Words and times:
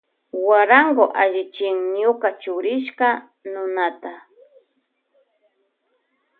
Guarango 0.43 1.05
allichin 1.21 1.77
ñuka 1.99 2.27
chukrishkata 2.41 3.09
nunata. 3.51 4.13